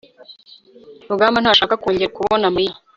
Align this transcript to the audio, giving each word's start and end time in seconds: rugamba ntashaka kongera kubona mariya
rugamba 1.09 1.37
ntashaka 1.39 1.75
kongera 1.81 2.13
kubona 2.17 2.53
mariya 2.55 2.75